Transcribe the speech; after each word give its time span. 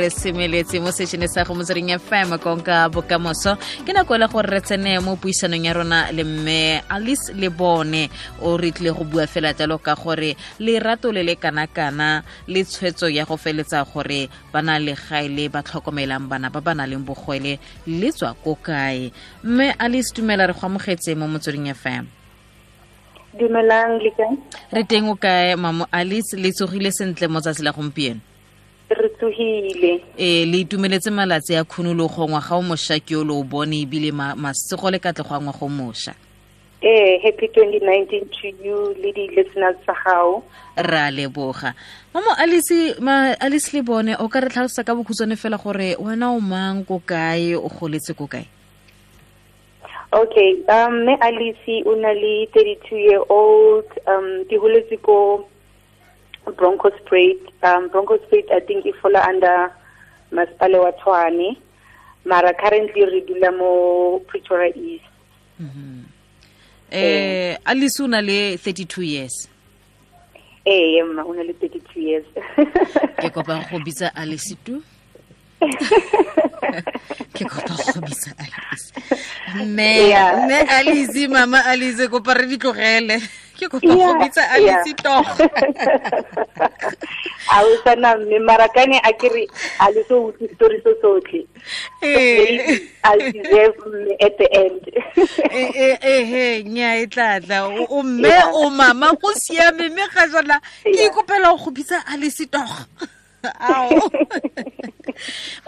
re 0.00 0.08
semeletse 0.08 0.80
mo 0.80 0.88
sešhone 0.88 1.28
sa 1.28 1.44
go 1.44 1.52
motsering 1.52 1.92
fm 2.00 2.40
konka 2.40 2.88
bokamoso. 2.88 3.60
Ke 3.84 3.92
nako 3.92 4.16
le 4.16 4.26
gore 4.26 4.48
re 4.48 4.60
tsene 4.64 4.96
mo 5.04 5.20
puisanong 5.20 5.66
ya 5.68 5.74
rona 5.76 6.08
le 6.16 6.24
mme 6.24 6.80
alice 6.88 7.28
le 7.36 7.50
bone 7.52 8.08
o 8.40 8.56
re 8.56 8.72
tlile 8.72 8.96
go 8.96 9.04
bua 9.04 9.26
fela 9.28 9.52
jalo 9.52 9.76
ka 9.76 9.92
gore 9.94 10.32
lerato 10.58 11.12
le 11.12 11.20
le 11.22 11.36
kana-kana 11.36 12.24
le 12.48 12.64
tshwetso 12.64 13.12
ya 13.12 13.26
go 13.28 13.36
feletsa 13.36 13.84
gore 13.84 14.30
ba 14.50 14.62
na 14.62 14.78
le 14.80 14.96
gae 14.96 15.28
le 15.28 15.52
ba 15.52 15.60
tlhokomelang 15.60 16.24
bana 16.24 16.48
ba 16.48 16.64
ba 16.64 16.72
na 16.72 16.88
leng 16.88 17.04
bogwele 17.04 17.60
le 17.84 18.08
tswa 18.16 18.32
ko 18.32 18.56
kae. 18.56 19.12
Mme 19.44 19.76
alice 19.76 20.08
tumela 20.16 20.48
re 20.48 20.54
go 20.56 20.72
amogetse 20.72 21.12
mo 21.14 21.28
motsweding 21.28 21.68
fm 21.76 22.08
dumelang 23.36 24.00
le 24.00 24.08
kae? 24.16 24.40
Re 24.72 24.84
teng 24.88 25.12
o 25.12 25.20
kae 25.20 25.52
mamo 25.52 25.84
alice? 25.92 26.32
Le 26.32 26.48
tsogile 26.48 26.88
sentle 26.88 27.28
mo 27.28 27.44
tsatsi 27.44 27.60
la 27.60 27.76
gompieno 27.76 28.31
re 28.94 29.08
tsogile 29.18 30.00
ee 30.18 30.44
le 30.46 30.58
itumeletse 30.60 31.10
malatsi 31.10 31.56
a 31.56 31.64
khunologo 31.64 32.28
ngwaga 32.28 32.56
o 32.56 32.62
mošwa 32.62 33.00
ke 33.00 33.16
o 33.16 33.24
le 33.24 33.32
o 33.32 33.42
bone 33.42 33.76
ebile 33.82 34.12
ma- 34.12 34.34
masego 34.36 34.90
le 34.90 34.98
katlego 34.98 35.34
a 35.34 35.40
ngwaga 35.40 35.64
o 35.66 35.68
mošwa. 35.68 36.14
Ee 36.84 37.18
happy 37.22 37.46
2019 37.46 38.26
to 38.34 38.48
you 38.64 38.94
le 39.02 39.12
di-listeners 39.12 39.76
tsa 39.86 39.94
gago 40.04 40.42
re 40.76 40.98
a 40.98 41.10
leboga. 41.10 41.74
Mamo 42.14 42.34
alice 42.38 42.98
ma 43.00 43.34
alice 43.40 43.72
le 43.72 43.82
bone 43.82 44.16
o 44.18 44.28
ka 44.28 44.40
re 44.40 44.48
tlhalosa 44.50 44.82
ka 44.84 44.94
bokhutswane 44.94 45.36
fela 45.36 45.58
gore 45.62 45.94
wena 46.00 46.34
o 46.34 46.40
mang 46.40 46.82
ko 46.84 46.98
kae 47.06 47.54
o 47.54 47.68
goletse 47.70 48.14
ko 48.18 48.26
kae? 48.26 48.46
Okay 50.12 50.58
um 50.68 50.92
mme 51.06 51.14
alice 51.20 51.82
o 51.86 51.94
na 51.96 52.12
le 52.12 52.46
32 52.52 52.98
year 52.98 53.22
old 53.30 53.86
um 54.06 54.44
ke 54.50 54.58
holetse 54.60 54.98
ko 55.00 55.46
bronco 56.50 56.90
Street. 57.04 57.40
um 57.62 57.88
bronco 57.88 58.18
Street, 58.26 58.46
i 58.50 58.60
think 58.60 58.86
e 58.86 58.92
fola 58.92 59.26
under 59.28 59.70
Maspale 60.32 60.78
wa 60.78 60.92
tshwane. 60.92 61.56
Mara 62.24 62.54
currently 62.54 63.04
re 63.04 63.20
dula 63.20 63.52
mo 63.52 64.20
pretoria 64.26 64.72
east. 64.74 65.04
Mm 65.60 66.02
eh 66.92 67.56
alice 67.64 68.02
o 68.02 68.06
na 68.06 68.20
le 68.20 68.56
32 68.56 69.02
years. 69.02 69.48
Ee 70.66 71.02
mma 71.02 71.24
o 71.24 71.32
na 71.34 71.42
le 71.42 71.52
32 71.52 72.00
years. 72.00 72.26
Ke 73.20 73.30
kopa 73.30 73.64
go 73.70 73.78
bitsa 73.80 74.14
alice 74.14 74.44
situ. 74.44 74.82
ke 77.34 77.44
kopa 77.48 77.74
go 77.74 78.00
bitsa 78.04 78.36
alice 78.36 78.92
mme 79.64 79.74
Me, 79.74 80.14
mme 80.44 80.58
alice 80.68 81.28
mama 81.28 81.64
alice 81.64 82.08
kopa 82.08 82.34
re 82.34 82.46
di 82.46 82.58
tlogele 82.58 83.22
ke 83.62 83.68
kopa 83.70 83.94
go 83.94 84.14
bitsa 84.18 84.42
a 84.50 84.58
yeah. 84.58 84.82
togo 84.98 85.44
a 87.54 87.62
o 87.62 87.76
sana 87.84 88.16
mme 88.18 88.38
marakane 88.42 88.98
a 88.98 89.12
kere 89.12 89.46
a 89.80 89.90
le 89.94 90.02
so 90.08 90.32
utse 90.32 90.54
story 90.54 90.80
so 90.82 90.94
sotlhe. 91.02 91.46
Eh. 92.02 92.78
I'll 93.04 93.32
deserve 93.32 93.78
mme 93.86 94.16
at 94.20 94.38
the 94.38 94.48
end. 94.50 94.82
Ehe 96.14 96.62
nya 96.64 96.98
e 96.98 97.06
tlatla 97.06 97.70
o 97.88 98.02
mme 98.02 98.34
o 98.52 98.70
mama 98.70 99.14
go 99.20 99.30
siame 99.34 99.88
mme 99.88 100.08
ga 100.14 100.26
jala 100.26 100.60
ke 100.82 101.08
kopela 101.14 101.54
ikopela 101.54 101.58
go 101.58 101.70
bitsa 101.70 102.02
a 102.02 102.18
togo 102.50 102.78
ao. 103.60 104.10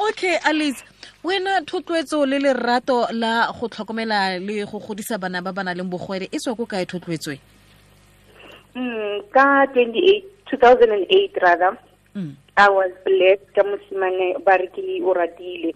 Okay 0.09 0.39
alice 0.45 0.83
wena 1.25 1.61
thotloetso 1.63 2.27
le 2.27 2.39
lerato 2.39 3.07
la 3.13 3.53
go 3.53 3.69
tlhokomela 3.69 4.39
le 4.39 4.65
go 4.67 4.79
godisa 4.79 5.19
bana 5.19 5.43
ba 5.43 5.53
ba 5.53 5.65
nang 5.65 5.75
leng 5.77 5.91
bogwere 5.91 6.29
e 6.31 6.39
tswa 6.39 6.55
ko 6.57 6.67
kae 6.67 6.85
thotloetswe 6.85 7.54
Mm, 8.75 9.31
ka 9.31 9.67
28 9.71 10.25
2008 10.51 11.43
rather 11.43 11.79
Mm. 12.15 12.37
i 12.57 12.69
was 12.71 12.93
blessed. 13.05 13.43
Ka 13.55 13.63
mosimane 13.67 14.39
ba 14.45 14.55
re 14.59 14.69
ke 14.71 14.83
o 15.03 15.15
ratile. 15.15 15.75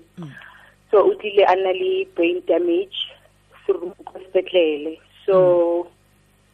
So 0.91 1.03
o 1.03 1.15
tlile 1.19 1.43
a 1.47 1.55
le 1.59 2.07
brain 2.15 2.43
damage 2.47 3.11
serumo 3.67 3.95
ko 4.07 4.19
sepetlele. 4.31 4.99
So 5.27 5.89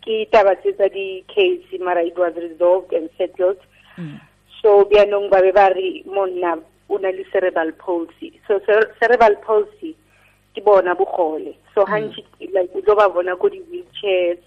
ke 0.00 0.24
taba 0.32 0.56
tse 0.56 0.72
tsa 0.72 0.88
di-case 0.88 1.80
mara 1.80 2.00
it 2.04 2.16
was 2.16 2.32
resolved 2.36 2.92
and 2.92 3.10
settled. 3.18 3.58
Mm. 3.98 4.20
so 4.62 4.84
bjanong 4.88 5.28
ba 5.30 5.42
be 5.44 5.52
ba 5.52 5.68
re 5.76 6.02
monna 6.08 6.56
o 6.88 6.96
na 6.96 7.08
le 7.12 7.24
cerebral 7.30 7.72
palsy. 7.76 8.40
So 8.48 8.60
cerebral 9.00 9.36
palsy 9.44 9.94
ke 10.56 10.64
bona 10.64 10.96
bogole. 10.96 11.54
So 11.74 11.84
gantši 11.84 12.24
like 12.56 12.72
o 12.74 12.80
tlo 12.80 12.96
ba 12.96 13.12
bona 13.12 13.36
ko 13.36 13.52
di-wheelchairs 13.52 14.40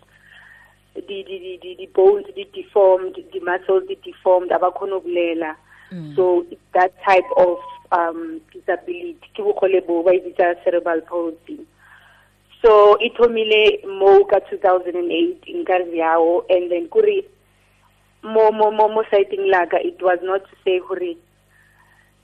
di 1.05 1.23
di 1.23 1.37
di 1.39 1.53
di 1.61 1.75
di 1.75 1.87
bones 1.93 2.25
di 2.33 2.45
deformed 2.53 3.15
the 3.15 3.39
muscles 3.39 3.85
di 3.87 3.95
deformed 4.03 4.51
a 4.51 4.59
ba 4.59 4.71
kgone 4.71 5.55
so 6.15 6.45
it's 6.51 6.61
that 6.73 6.91
type 7.03 7.29
of 7.37 7.57
um 7.91 8.41
disability 8.51 9.15
ke 9.35 9.39
bogole 9.39 9.79
bo 9.87 10.03
ba 10.03 10.11
cerebral 10.63 11.01
palsy. 11.07 11.59
So 12.61 12.97
e 12.99 13.09
thomile 13.15 13.85
mo 13.85 14.25
ka 14.25 14.39
2008 14.49 15.45
nkare 15.61 15.85
bjao 15.93 16.43
and 16.49 16.71
then 16.71 16.89
kore 16.89 17.23
mo 18.23 18.51
mo 18.51 18.71
mo 18.71 18.89
mo 18.89 19.03
siting 19.11 19.47
laka 19.53 19.77
it 19.79 20.01
was 20.01 20.19
not 20.23 20.43
to 20.49 20.55
say 20.65 20.79
hore 20.79 21.15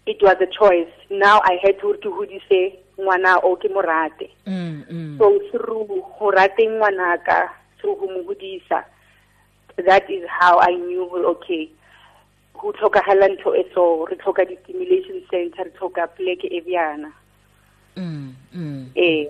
it 0.05 0.19
was 0.21 0.35
a 0.41 0.49
choice. 0.51 0.91
Now 1.09 1.39
i 1.45 1.57
had 1.63 1.79
to 1.79 1.93
ke 2.01 2.09
hodise 2.09 2.75
ngwana 2.99 3.39
o 3.43 3.55
ke 3.55 3.69
mo 3.69 3.81
rate 3.81 4.29
Mm, 4.45 4.83
mm. 4.91 5.17
so 5.17 5.39
through 5.51 5.87
go 6.19 6.31
rateng 6.31 6.77
ngwanaka 6.77 7.62
through 7.83 7.99
go 7.99 8.07
mo 8.07 8.23
hodisa. 8.23 8.87
That 9.75 10.07
is 10.09 10.23
how 10.29 10.59
i 10.63 10.71
knew 10.71 11.03
okay 11.35 11.67
go 12.55 12.71
tlhokagala 12.71 13.27
ntho 13.35 13.51
e 13.59 13.67
so 13.75 14.05
re 14.07 14.15
tlhoka 14.15 14.47
di-stimulation 14.47 15.19
center 15.27 15.67
re 15.67 15.71
tlhoka 15.75 16.07
pleke 16.15 16.47
e 16.47 16.61
bjana. 16.63 17.11
Ee 18.95 19.27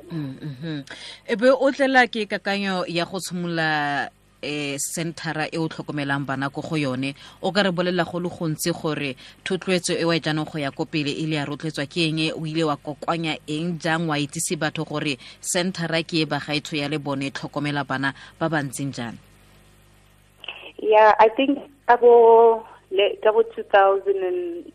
e 1.28 1.36
be 1.36 1.50
o 1.50 1.72
tlela 1.72 2.06
ke 2.08 2.30
kakanyo 2.30 2.86
ya 2.88 3.06
go 3.10 3.18
tshimolola 3.18 4.10
um 4.44 4.78
centera 4.78 5.48
e 5.48 5.58
o 5.58 5.68
tlhokomelang 5.68 6.26
bana 6.28 6.50
ko 6.50 6.62
go 6.62 6.76
yone. 6.76 7.16
O 7.42 7.52
ka 7.52 7.64
re 7.64 7.72
bolelela 7.72 8.04
go 8.04 8.20
le 8.20 8.30
gontsi 8.30 8.72
gore 8.76 9.16
thotloetso 9.44 9.96
e 9.96 10.04
wa 10.04 10.16
e 10.16 10.20
jaanong 10.20 10.52
go 10.52 10.60
ya 10.60 10.72
ko 10.72 10.86
pele 10.86 11.16
e 11.16 11.26
le 11.26 11.36
ya 11.40 11.46
rotloetswa 11.46 11.88
ke 11.88 12.12
eng 12.12 12.20
o 12.36 12.46
ile 12.46 12.64
wa 12.64 12.76
kokwanya 12.76 13.38
eng 13.48 13.80
jang 13.80 14.08
wa 14.08 14.20
itsise 14.20 14.60
batho 14.60 14.84
gore 14.84 15.18
centera 15.40 16.04
ke 16.04 16.22
e 16.22 16.26
bagaetsho 16.26 16.76
ya 16.76 16.88
le 16.88 17.00
bone 17.00 17.28
e 17.28 17.32
tlhokomela 17.32 17.88
bana 17.88 18.14
ba 18.40 18.50
ba 18.50 18.60
ntseng 18.62 18.92
jang 18.92 19.18
yeah 20.80 21.16
i 21.20 21.30
think 21.30 21.58
abo 21.88 22.64
le 22.92 23.18
ka 23.24 23.32
bo 23.32 23.42
2000 23.42 24.28
and 24.28 24.74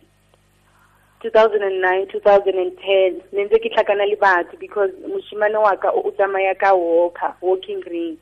2009 1.20 2.06
2010 2.14 3.22
ne 3.32 3.44
ntse 3.44 3.58
ke 3.58 3.68
tlhakana 3.74 4.06
le 4.06 4.16
batho 4.16 4.56
because 4.58 4.90
moshimane 5.02 5.58
wa 5.58 5.74
ka 5.76 5.90
o 5.90 6.10
tsamaya 6.14 6.54
ka 6.54 6.74
walker 6.74 7.34
walking 7.42 7.82
ring. 7.90 8.16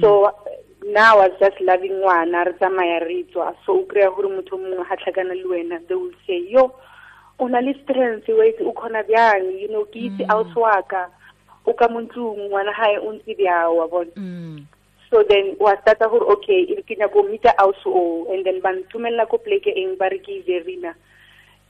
So 0.00 0.30
now 0.86 1.18
I 1.20 1.28
was 1.28 1.36
just 1.40 1.60
loving 1.60 1.92
ngwana 2.00 2.44
re 2.46 2.52
tsamaya 2.56 3.00
re 3.04 3.24
tswa 3.32 3.54
so 3.66 3.80
o 3.80 3.84
kry-a 3.84 4.10
gore 4.10 4.28
motho 4.28 4.56
mongwe 4.56 4.84
ga 4.88 4.96
tlhakana 4.96 5.34
le 5.34 5.44
wena 5.44 5.78
they 5.88 5.94
will 5.94 6.12
say 6.26 6.40
yo 6.48 6.72
o 7.38 7.48
na 7.48 7.60
le 7.60 7.74
strength 7.84 8.28
wait 8.28 8.56
o 8.60 8.72
kgona 8.72 9.02
bjang? 9.04 9.60
You 9.60 9.68
know 9.68 9.84
ke 9.84 10.08
itse 10.08 10.24
ausi 10.28 10.56
wa 10.56 10.80
ka 10.82 11.08
o 11.66 11.72
ka 11.72 11.88
mo 11.88 12.00
ntlong 12.00 12.48
ngwana 12.48 12.72
gae 12.72 12.96
o 12.98 13.12
ntse 13.12 13.36
bjao 13.36 13.76
wa 13.76 13.86
bona. 13.88 14.10
Mm, 14.16 14.64
so 15.10 15.22
then 15.28 15.56
wa 15.60 15.76
starta 15.80 16.08
gore 16.08 16.24
okay 16.32 16.64
e 16.68 16.82
ke 16.82 16.96
nyako 16.96 17.28
meeta 17.28 17.52
ausi 17.58 17.86
o 17.88 18.26
and 18.32 18.44
then 18.44 18.60
ba 18.60 18.72
ntumelela 18.72 19.28
ko 19.28 19.36
pleke 19.38 19.72
eng 19.76 19.96
ba 19.96 20.08
re 20.08 20.18
ke 20.18 20.40
verina 20.46 20.94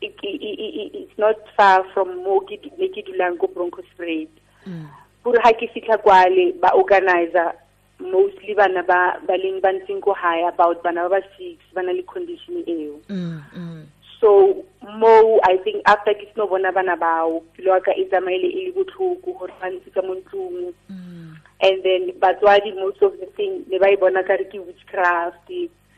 E- 0.00 0.16
e- 0.22 0.91
it's 0.97 1.19
not 1.19 1.37
far 1.56 1.84
from 1.92 2.25
mo 2.25 2.41
ne 2.48 2.88
ke 2.88 3.04
dulang 3.04 3.37
ko 3.37 3.47
bronco 3.53 3.82
straight 3.92 4.32
mm, 4.65 4.88
gore 5.22 5.37
ga 5.44 5.53
ke 5.53 5.69
fitlha 5.75 5.98
kwale 6.00 6.56
ba 6.56 6.72
organizer 6.72 7.53
mostly 8.00 8.55
bana 8.55 8.83
ba 8.83 9.21
ba 9.27 9.37
leng 9.37 9.61
ba 9.61 9.72
ntseng 9.72 10.00
ko 10.00 10.12
high 10.16 10.49
about 10.49 10.83
bana 10.83 11.09
ba 11.09 11.21
ba 11.21 11.21
six 11.37 11.61
ba 11.75 11.83
na 11.83 11.93
le 11.93 12.03
condition 12.03 12.65
eo. 12.66 12.97
Mm, 13.09 13.41
mm, 13.55 13.83
so 14.21 14.65
mo 14.84 15.41
i 15.44 15.56
think 15.65 15.84
after 15.87 16.15
ke 16.15 16.28
seno 16.33 16.49
bona 16.49 16.72
bana 16.72 16.97
bao 16.97 17.45
pelo 17.57 17.77
wa 17.77 17.80
ka 17.80 17.92
e 17.97 18.04
tsamaile 18.09 18.48
e 18.48 18.69
le 18.69 18.72
botlhoko 18.72 19.33
gore 19.36 19.53
ba 19.60 19.69
ntse 19.69 19.92
ka 19.92 20.03
mo 20.03 20.15
ntlong. 20.16 20.72
Mm, 20.89 21.36
and 21.60 21.77
then 21.84 22.13
batswadi 22.21 22.72
most 22.77 23.03
of 23.03 23.13
the 23.21 23.28
thing 23.36 23.65
ne 23.69 23.78
ba 23.78 23.92
e 23.92 23.97
bona 23.97 24.24
ka 24.24 24.41
re 24.41 24.45
ke 24.45 24.57
witchcraft. 24.57 25.48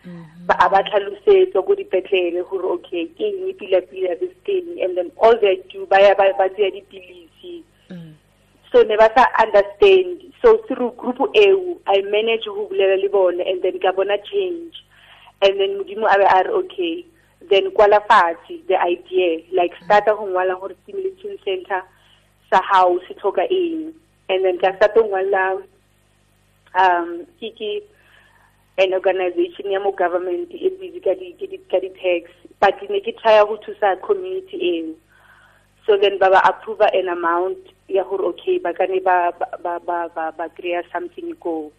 Mhm, 0.02 0.46
ba 0.50 0.58
a 0.58 0.66
ba 0.66 0.82
tlhalosetswa 0.82 1.62
ko 1.62 1.72
dipetlele 1.78 2.42
gore 2.50 2.74
okay 2.74 3.06
ke 3.14 3.22
eng 3.30 3.54
pila-pila 3.54 4.18
this 4.18 4.34
thing? 4.42 4.82
And 4.82 4.98
then 4.98 5.14
all 5.22 5.38
they 5.38 5.62
do 5.70 5.86
ba 5.86 6.02
ya 6.02 6.14
ba 6.18 6.34
ba 6.34 6.50
tseya 6.50 6.74
dipilisi. 6.74 7.62
Mm, 7.90 8.18
so 8.72 8.82
ne 8.82 8.96
ba 8.98 9.06
sa 9.14 9.28
understand 9.38 10.31
so 10.42 10.58
through 10.66 10.90
group 10.98 11.18
eo 11.34 11.78
i 11.86 12.02
manage 12.02 12.44
go 12.44 12.68
bulela 12.68 12.96
le 13.00 13.08
bone 13.08 13.40
and 13.40 13.62
then 13.62 13.78
ka 13.78 13.92
bona 13.92 14.18
change. 14.30 14.74
And 15.40 15.58
then 15.58 15.78
modimo 15.78 16.06
a 16.06 16.18
a 16.18 16.42
re 16.44 16.50
okay 16.50 17.06
then 17.50 17.70
kwala 17.70 18.00
fatshe 18.06 18.66
the 18.66 18.76
idea 18.80 19.42
like 19.52 19.72
starta 19.84 20.16
go 20.16 20.26
ngwala 20.26 20.58
gore 20.60 20.74
stimulation 20.82 21.38
center 21.44 21.82
sa 22.50 22.60
hao 22.62 22.98
se 23.08 23.14
tlhoka 23.14 23.46
eng. 23.50 23.94
And 24.28 24.44
then 24.44 24.58
ka 24.58 24.72
starta 24.78 25.00
go 25.02 25.62
um 26.74 27.26
ke 27.38 27.82
an 28.78 28.94
organization 28.94 29.70
ya 29.70 29.78
mo 29.78 29.92
government 29.92 30.50
e 30.50 30.70
busy 30.80 31.00
ka 31.00 31.14
di-tax 31.14 32.30
but 32.58 32.74
ne 32.90 33.00
ke 33.00 33.14
try 33.20 33.38
go 33.44 33.56
thusa 33.62 34.00
community 34.02 34.58
eo 34.58 34.94
so 35.86 35.96
then 35.96 36.18
ba 36.18 36.30
ba 36.30 36.40
approve 36.44 36.80
an 36.80 37.08
amount 37.08 37.58
ya 37.88 38.04
gore 38.04 38.24
okay 38.32 38.58
ba 38.58 38.72
kane 38.72 39.00
ba 39.00 39.32
ba 39.38 39.46
ba 39.62 39.78
ba 39.80 40.08
ba, 40.14 40.32
ba 40.36 40.46
something 40.92 41.34
ko 41.40 41.72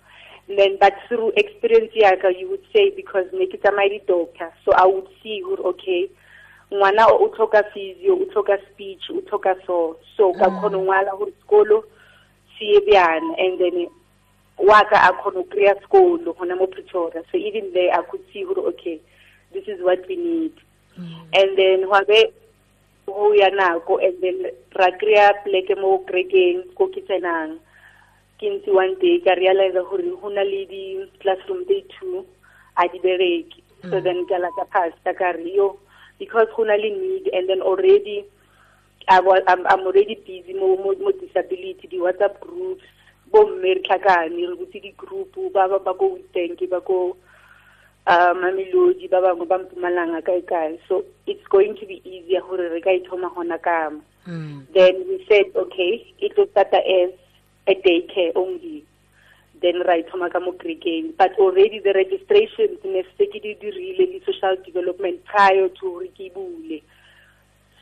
then 0.48 0.78
but 0.80 0.94
through 1.08 1.32
experience 1.38 1.92
yaka 1.96 2.34
you 2.38 2.50
would 2.50 2.64
say 2.74 2.92
because 2.96 3.26
ne 3.34 3.48
ke 3.48 3.58
tsamaye 3.64 3.90
di-doctor 3.90 4.52
so 4.66 4.72
i 4.76 4.86
would 4.86 5.08
see 5.24 5.42
gore 5.42 5.64
okay 5.64 6.10
ngwana 6.74 7.08
o 7.08 7.26
o 7.26 7.28
tlhoka 7.30 7.64
physio 7.74 8.16
o 8.16 8.26
tlhoka 8.26 8.58
speech 8.72 9.10
o 9.10 9.22
tlhoka 9.22 9.56
so 9.66 9.96
so 10.18 10.34
ka 10.34 10.50
mm. 10.50 10.58
kgona 10.60 10.78
go 10.78 10.84
ngwala 10.84 11.12
gore 11.18 11.32
sekolo 11.40 11.84
se 12.58 12.80
bjana 12.86 13.36
and 13.38 13.60
then 13.60 13.88
wa 14.58 14.84
ka 14.84 14.98
a 15.10 15.14
kgona 15.14 15.34
go 15.34 15.44
kry-a 15.44 15.76
sekolo 15.76 16.34
gona 16.34 16.56
mo 16.58 16.68
pretoria. 16.68 17.24
So 17.32 17.38
even 17.38 17.72
there 17.74 17.94
i 17.94 18.02
could 18.10 18.22
see 18.34 18.44
gore 18.44 18.68
okay 18.74 19.00
this 19.54 19.68
is 19.68 19.80
what 19.82 20.02
we 20.08 20.16
need. 20.16 20.54
Mm. 21.00 21.16
And 21.34 21.58
then 21.58 21.90
wa 21.90 22.02
be 22.04 22.34
go 23.14 23.34
ya 23.34 23.50
nako 23.54 24.02
and 24.02 24.18
then 24.22 24.40
ra 24.76 24.90
kry-a 25.00 25.34
pleke 25.46 25.78
mo 25.78 26.02
krekeng 26.10 26.66
ko 26.76 26.90
ke 26.90 27.06
tsenang 27.06 27.62
ke 28.42 28.50
ntse 28.50 28.70
one 28.74 28.98
day 29.00 29.22
ka 29.22 29.38
realize 29.38 29.78
gore 29.78 30.10
go 30.22 30.28
na 30.34 30.42
le 30.42 30.66
di-classroom 30.66 31.62
tse 31.70 31.86
two 31.94 32.26
a 32.78 32.90
di 32.90 33.00
bereke. 33.00 33.62
So 33.90 34.02
then 34.02 34.26
ka 34.26 34.42
laka 34.42 34.66
pasta 34.74 35.14
ka 35.14 35.38
re 35.38 35.54
yo 35.54 35.78
because 36.18 36.50
go 36.58 36.64
na 36.66 36.74
le 36.74 36.90
need 36.90 37.30
and 37.30 37.50
then 37.50 37.62
already 37.62 38.26
I'm, 39.08 39.28
I'm 39.68 39.84
already 39.86 40.16
busy 40.26 40.54
mo, 40.54 40.78
mo, 40.78 40.96
mo 40.96 41.12
disability 41.12 41.88
di-whatsapp 41.92 42.40
groups 42.40 42.84
bomme 43.32 43.62
re 43.64 43.82
tlhakane 43.84 44.42
re 44.48 44.56
butse 44.56 44.80
di-group 44.80 45.34
ba 45.54 45.68
ba 45.68 45.80
ba 45.80 45.94
ko 45.94 46.16
witbank 46.16 46.62
ba 46.70 46.80
ko 46.82 47.18
mamelodi 48.08 49.08
ba 49.10 49.22
bangwe 49.22 49.46
ba 49.46 49.58
mpumalanga 49.60 50.22
kae 50.22 50.42
kae. 50.42 50.80
So 50.88 51.06
it's 51.26 51.46
going 51.48 51.76
to 51.78 51.86
be 51.86 52.02
easier 52.04 52.42
gore 52.42 52.70
re 52.70 52.82
ka 52.82 52.90
ithoma 52.90 53.30
gona 53.34 53.58
kamo 53.62 54.02
Mm. 54.26 54.66
then 54.74 55.04
we 55.10 55.20
said 55.28 55.52
okay 55.54 56.00
it 56.20 56.32
will 56.38 56.48
start 56.52 56.74
as 56.74 57.12
a 57.68 57.76
daycare 57.76 58.32
only. 58.36 58.86
Then 59.62 59.84
ra 59.84 60.00
ithoma 60.00 60.32
ka 60.32 60.40
mo 60.40 60.54
kerekeng 60.54 61.18
but 61.18 61.38
already 61.38 61.80
the 61.80 61.92
registrations 61.92 62.80
ne 62.86 63.04
se 63.18 63.28
ke 63.28 63.42
di 63.44 63.56
dirile 63.60 64.08
le 64.14 64.20
social 64.26 64.56
development 64.64 65.26
prior 65.26 65.68
to 65.68 65.82
gore 65.82 66.08
ke 66.16 66.34
bule. 66.34 66.80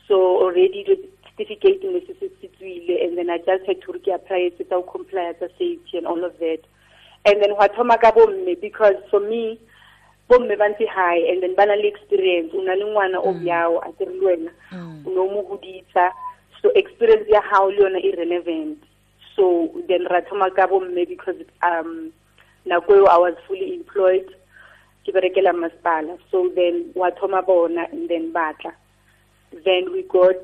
So 0.08 0.18
already 0.42 0.82
the 0.82 0.98
certificate 1.30 1.82
ne 1.84 2.00
se 2.06 2.14
se 2.18 2.48
tswile 2.58 3.06
and 3.06 3.16
then 3.16 3.30
i 3.30 3.38
just 3.38 3.64
had 3.66 3.80
to 3.82 3.92
re 3.92 4.00
ke 4.00 4.10
apply 4.10 4.50
tse 4.50 4.66
tsa 4.66 4.74
go 4.74 4.82
comply 4.82 5.32
tsa 5.38 5.46
safety 5.58 5.98
and 5.98 6.06
all 6.06 6.24
of 6.24 6.38
that. 6.38 6.58
And 7.24 7.40
then 7.40 7.54
wa 7.54 7.68
thoma 7.68 8.00
ka 8.02 8.10
bomme 8.10 8.60
because 8.60 8.98
for 9.10 9.20
me 9.20 9.60
bomme 10.28 10.56
ba 10.56 10.68
ntse 10.68 10.86
high 10.86 11.22
and 11.30 11.42
then 11.42 11.54
ba 11.54 11.66
na 11.66 11.74
le 11.74 11.88
experience. 11.88 12.52
O 12.54 12.62
na 12.62 12.74
le 12.74 12.84
ngwana 12.84 13.18
o 13.18 13.32
bjao 13.34 13.80
a 13.82 13.92
ke 13.92 14.04
re 14.06 14.14
le 14.14 14.26
wena. 14.26 14.52
Mm. 14.72 15.06
o 15.06 15.10
no 15.10 15.28
mo 15.28 15.42
godisa 15.42 16.12
so 16.62 16.70
experience 16.74 17.28
ya 17.28 17.40
hao 17.40 17.70
le 17.70 17.82
yona 17.82 17.98
irrelevant 17.98 18.78
so 19.36 19.70
then 19.88 20.06
ra 20.10 20.20
thoma 20.28 20.50
ka 20.54 20.66
bomme 20.66 21.08
because 21.08 21.40
um 21.62 22.12
nako 22.66 22.94
eo 22.96 23.06
i 23.06 23.18
was 23.18 23.34
fully 23.46 23.74
employed. 23.74 24.28
Ke 25.04 25.10
berekela 25.10 25.50
masepala. 25.50 26.18
So 26.30 26.48
then 26.54 26.92
wa 26.94 27.10
thoma 27.10 27.42
bona 27.42 27.86
and 27.92 28.08
then 28.08 28.32
batla 28.32 28.72
then 29.64 29.92
we 29.92 30.02
got 30.02 30.36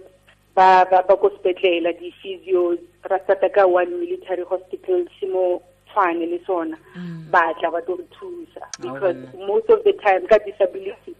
ba 0.54 0.84
ba 0.90 1.04
ba 1.06 1.16
ko 1.16 1.30
sepetlela 1.30 1.96
di-physios. 1.96 2.78
Ra 3.08 3.18
starta 3.24 3.48
ka 3.48 3.66
one 3.66 4.00
military 4.00 4.44
hospital 4.44 5.06
simo 5.16 5.62
tshwane 5.98 6.26
le 6.26 6.40
sona 6.46 6.76
Mm. 6.96 7.30
batla 7.30 7.70
ba 7.70 7.80
tlo 7.82 7.96
re 7.96 8.04
thusa 8.10 8.62
because 8.80 9.16
bona. 9.16 9.46
most 9.46 9.68
of 9.70 9.82
the 9.84 9.92
time 10.04 10.26
ka 10.26 10.38
disability 10.38 11.14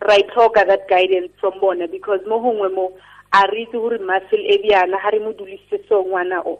ra 0.00 0.16
itlhoka 0.16 0.66
that 0.66 0.88
guidance 0.88 1.30
from 1.40 1.58
bona 1.60 1.86
because 1.88 2.20
mo 2.26 2.40
gongwe 2.40 2.72
mo 2.74 2.92
a 3.32 3.46
re 3.52 3.62
itse 3.66 3.72
gore 3.72 3.98
muscle 3.98 4.40
e 4.40 4.58
bjana 4.62 4.98
ga 5.02 5.10
re 5.10 5.18
mo 5.18 5.32
dulise 5.32 5.78
so 5.88 6.04
ngwana 6.04 6.42
o 6.46 6.58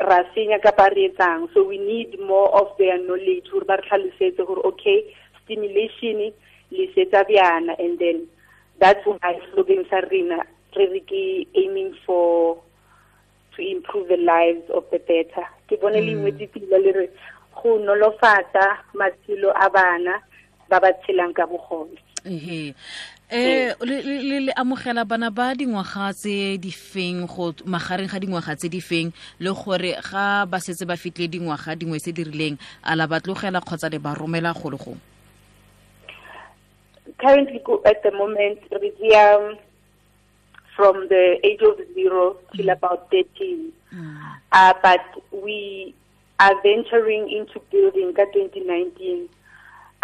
ra 0.00 0.24
senya 0.34 0.58
kapa 0.62 0.90
re 0.94 1.08
etsang 1.08 1.48
so 1.54 1.62
we 1.64 1.78
need 1.78 2.18
more 2.20 2.50
of 2.60 2.68
their 2.78 2.98
knowledge 2.98 3.48
gore 3.50 3.64
ba 3.64 3.76
re 3.76 3.82
tlhalosetse 3.88 4.46
gore 4.46 4.62
okay 4.64 5.04
stimulation 5.44 6.32
le 6.70 6.84
setsa 6.94 7.24
bjana 7.24 7.74
and 7.78 7.98
then 7.98 8.26
that's 8.78 9.04
why 9.06 9.38
slogan 9.52 9.84
sa 9.90 10.00
rena 10.10 10.42
re 10.76 10.86
re 10.86 11.00
ke 11.00 11.46
aiming 11.54 11.94
for 12.06 12.58
to 13.58 13.62
improve 13.66 14.06
the 14.06 14.16
lives 14.16 14.62
of 14.70 14.86
the 14.94 15.02
better. 15.02 15.42
Ke 15.66 15.74
bone 15.82 15.98
pila 15.98 16.78
le 16.78 16.92
re 16.94 17.06
go 17.58 17.74
nolofatsa 17.82 18.86
matshelo 18.94 19.50
a 19.50 19.66
bana 19.68 20.22
ba 20.70 20.78
ba 20.80 20.94
tshelang 21.02 21.34
ka 21.34 21.44
ehe. 22.24 22.74
Eh 23.30 23.74
le 23.82 24.52
amogela 24.54 25.04
bana 25.04 25.30
ba 25.30 25.52
dingwaga 25.58 26.14
tse 26.14 26.56
di 26.56 26.70
feng 26.70 27.26
go 27.26 27.52
magareng 27.66 28.08
ga 28.08 28.22
dingwaga 28.22 28.54
tse 28.56 28.70
di 28.70 28.80
feng? 28.80 29.12
Le 29.42 29.50
gore 29.50 29.98
ga 29.98 30.46
ba 30.46 30.62
setse 30.62 30.86
ba 30.86 30.96
fitlile 30.96 31.28
dingwaga 31.28 31.74
dingwe 31.74 31.98
se 31.98 32.12
di 32.14 32.22
rileng 32.22 32.56
a 32.86 32.94
la 32.96 33.06
ba 33.10 33.20
tlogela 33.20 33.60
kgotsa 33.60 33.90
le 33.90 33.98
ba 33.98 34.14
romela 34.14 34.54
go 34.54 34.70
le 34.70 34.78
gongwe 34.78 35.02
currently 37.18 37.60
at 37.84 38.02
the 38.02 38.12
moment 38.12 38.58
here 38.70 39.58
from 40.78 41.08
the 41.10 41.24
age 41.42 41.62
of 41.66 41.74
zero 41.94 42.36
till 42.54 42.68
about 42.70 43.10
13 43.10 43.72
uh, 44.52 44.72
but 44.82 45.02
we 45.44 45.92
are 46.38 46.54
venturing 46.62 47.26
into 47.38 47.58
building 47.74 48.14
ka 48.14 48.24
2019 48.30 49.26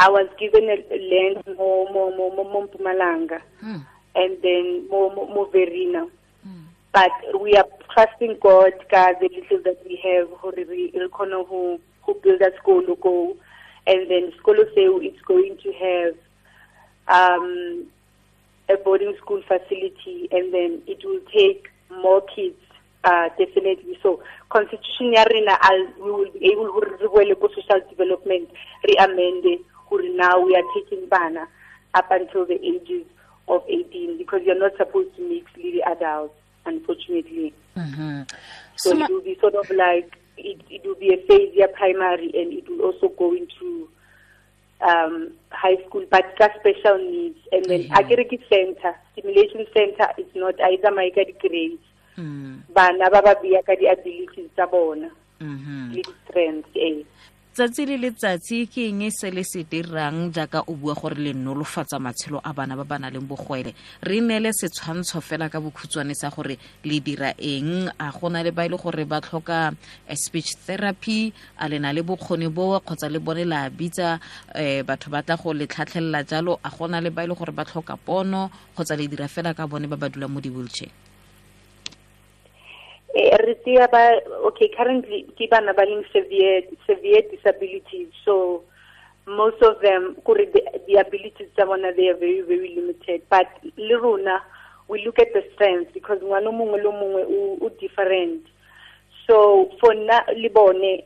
i 0.03 0.09
was 0.11 0.27
given 0.43 0.67
a 0.75 0.79
a 0.91 0.99
land 1.13 1.39
mo 1.59 1.87
mo 1.95 2.03
mo 2.19 2.25
mo 2.37 2.43
mo 2.53 2.59
Mpumalanga 2.67 3.39
Mm. 3.63 3.81
and 4.21 4.33
then 4.43 4.67
mo 4.91 5.11
mo, 5.15 5.23
mo 5.35 5.45
Verena. 5.55 6.03
But 6.93 7.15
we 7.43 7.55
are 7.61 7.67
trusting 7.95 8.39
God 8.43 8.75
ka 8.91 9.13
the 9.21 9.29
little 9.37 9.63
that 9.67 9.79
we 9.87 9.95
have 10.07 10.27
who, 10.39 10.51
re 10.57 10.65
re 10.65 11.09
kgone 11.15 11.39
go 11.51 11.79
go 12.07 12.15
build 12.23 12.43
a 12.43 12.51
sekolo 12.59 12.95
go 13.01 13.37
and 13.87 14.11
then 14.11 14.31
sekolo 14.37 14.63
seo 14.75 14.99
it's 15.03 15.23
going 15.23 15.57
to 15.65 15.71
have 15.87 16.15
um 17.19 17.87
a 18.69 18.77
boarding 18.85 19.15
school 19.21 19.43
facility 19.43 20.29
and 20.33 20.53
then 20.55 20.81
it 20.87 21.05
will 21.05 21.21
take 21.33 21.69
more 22.03 22.23
kids 22.35 22.57
uh, 23.05 23.29
definitely 23.39 23.99
so 24.03 24.21
constitution 24.49 25.13
ya 25.13 25.25
rena 25.25 25.59
we 26.01 26.11
will 26.11 26.31
be 26.33 26.47
able 26.53 26.73
gore 26.73 26.97
re 27.01 27.09
boele 27.09 27.35
ko 27.41 27.49
social 27.53 27.81
development 27.91 28.49
re 28.89 28.95
amende 29.05 29.61
gore 29.91 30.09
now 30.17 30.41
we 30.41 30.57
are 30.57 30.65
taking 30.75 31.07
bana 31.09 31.47
up 31.95 32.11
until 32.11 32.47
the 32.47 32.59
ages 32.65 33.05
of 33.49 33.63
18 33.69 34.17
because 34.19 34.41
you're 34.47 34.59
not 34.59 34.73
supposed 34.79 35.15
to 35.17 35.23
mix 35.29 35.45
with 35.57 35.75
the 35.75 35.83
adults 35.85 36.35
unfortunately 36.65 37.53
Mhm. 37.77 38.25
so 38.77 38.91
Soma- 38.91 39.05
it 39.05 39.11
will 39.11 39.21
be 39.21 39.37
sort 39.41 39.55
of 39.55 39.69
like 39.71 40.17
it, 40.39 40.59
it 40.71 40.83
will 40.87 40.97
be 40.97 41.13
a 41.13 41.19
phase 41.29 41.53
year 41.55 41.69
primary 41.69 42.31
and 42.35 42.53
it 42.53 42.67
will 42.69 42.81
also 42.89 43.09
go 43.09 43.33
into 43.37 43.89
um, 44.85 45.33
high 45.51 45.77
school, 45.87 46.05
but 46.11 46.37
ka 46.39 46.49
special 46.61 46.99
needs. 46.99 47.39
And 47.53 47.65
then 47.65 47.85
mm-hmm. 47.85 47.95
Akiriki 47.95 48.39
Center, 48.49 48.95
Stimulation 49.13 49.67
Center 49.73 50.09
is 50.19 50.27
not 50.35 50.61
either 50.61 50.91
my 50.91 51.11
grades, 51.11 51.81
mm. 52.17 52.23
mm-hmm. 52.23 52.73
but 52.73 52.93
Nababa 53.01 53.35
Biaka 53.43 53.79
the 53.81 53.87
abilities, 53.87 54.51
Zabona, 54.57 55.11
mm-hmm. 55.41 56.01
strength, 56.29 56.69
eh. 56.77 57.03
Tsatsi 57.55 57.87
le 57.87 57.97
letsatsi 58.03 58.67
ke 58.67 58.91
eng 58.91 59.07
se 59.15 59.31
le 59.31 59.45
se 59.47 59.63
dirang 59.63 60.35
jaaka 60.35 60.67
o 60.67 60.75
bua 60.75 60.95
gore 60.99 61.15
le 61.15 61.33
nolofatsa 61.33 62.03
matshelo 62.03 62.41
a 62.43 62.51
bana 62.53 62.75
ba 62.75 62.83
ba 62.83 62.99
nang 62.99 63.15
leng 63.15 63.29
bogwele 63.31 63.71
re 64.03 64.19
neele 64.19 64.51
setshwantsho 64.51 65.23
fela 65.23 65.47
ka 65.47 65.63
bokhutshwane 65.63 66.19
sa 66.19 66.35
gore 66.35 66.59
le 66.83 66.99
dira 66.99 67.31
eng? 67.39 67.87
A 67.95 68.11
gona 68.11 68.43
le 68.43 68.51
ba 68.51 68.67
e 68.67 68.69
le 68.69 68.77
gore 68.77 69.07
ba 69.07 69.23
tlhoka 69.23 69.71
eh, 70.11 70.19
speech 70.19 70.51
therapy 70.67 71.31
a 71.63 71.69
le 71.71 71.79
na 71.79 71.95
le 71.95 72.03
bokgoni 72.03 72.51
bo 72.51 72.81
kgotsa 72.83 73.07
le 73.07 73.23
bone 73.23 73.47
la 73.47 73.71
bitsa 73.71 74.19
um 74.51 74.83
batho 74.83 75.07
ba 75.15 75.23
tla 75.23 75.37
go 75.39 75.55
le 75.55 75.71
tlhatlhelela 75.71 76.27
jalo. 76.27 76.59
A 76.59 76.71
gona 76.75 76.99
le 77.01 77.11
ba 77.15 77.23
e 77.23 77.31
le 77.31 77.35
gore 77.39 77.55
ba 77.55 77.63
tlhoka 77.63 77.95
pono 77.97 78.51
kgotsa 78.75 78.99
le 78.99 79.07
dira 79.07 79.29
fela 79.31 79.55
ka 79.55 79.71
bone 79.71 79.87
ba 79.87 79.95
ba 79.97 80.11
dulang 80.11 80.35
mo 80.35 80.41
di-wheelchair 80.43 80.91
re 83.47 83.55
tia 83.65 83.89
ba 83.89 84.21
okay 84.49 84.69
currently 84.77 85.27
ke 85.39 85.49
bana 85.51 85.75
ba 85.75 85.85
leng 85.85 86.05
severe 86.13 86.63
severe 86.87 87.23
disabilities 87.31 88.09
so 88.25 88.65
most 89.27 89.63
of 89.63 89.81
them 89.81 90.17
kore 90.25 90.45
the, 90.53 90.63
the 90.87 90.97
abilities 90.97 91.49
tsa 91.57 91.67
bona 91.67 91.93
they 91.97 92.09
are 92.09 92.17
very 92.17 92.43
very 92.43 92.75
limited. 92.77 93.23
But 93.31 93.49
le 93.77 93.99
rona 93.99 94.43
we 94.89 95.05
look 95.05 95.19
at 95.19 95.33
the 95.33 95.43
strengths 95.55 95.93
because 95.93 96.21
ngwana 96.21 96.53
mongwe 96.53 96.83
le 96.83 96.91
mongwe 96.93 97.25
o 97.61 97.69
different. 97.81 98.47
So 99.27 99.71
for 99.81 99.95
na 99.95 100.21
le 100.37 100.49
bone 100.51 101.03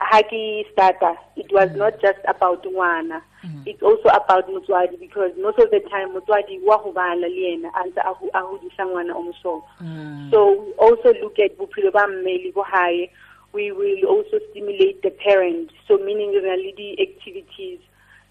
ha 0.00 0.20
ke 0.22 0.66
starta 0.72 1.16
it 1.36 1.50
was 1.52 1.70
mm. 1.70 1.76
not 1.76 2.00
just 2.00 2.20
about 2.28 2.62
ngwana. 2.64 3.22
Mm. 3.44 3.62
It's 3.64 3.82
also 3.82 4.08
about 4.08 4.48
motswadi 4.48 5.00
because 5.00 5.32
most 5.40 5.58
of 5.58 5.70
the 5.70 5.80
time 5.88 6.12
motswadi 6.12 6.60
wa 6.62 6.82
go 6.82 6.92
bala 6.92 7.16
le 7.16 7.28
yena 7.28 7.70
a 7.74 7.88
ntse 7.88 8.00
a 8.04 8.12
ho- 8.12 8.30
a 8.34 8.40
hodisa 8.40 8.84
ngwana 8.84 9.16
o 9.16 9.22
mosola 9.22 9.62
mm. 9.80 10.30
so 10.30 10.52
we 10.52 10.85
also 10.96 11.12
look 11.20 11.38
at 11.38 11.58
bophelo 11.58 11.92
ba 11.92 12.06
mme 12.08 12.44
le 12.44 12.52
bo 12.52 12.62
hae 12.62 13.10
we 13.52 13.72
will 13.72 14.04
also 14.04 14.38
stimulate 14.50 15.02
the 15.02 15.10
parents, 15.10 15.72
So 15.88 15.96
meaning 15.96 16.32
really 16.32 16.96
activities 17.00 17.80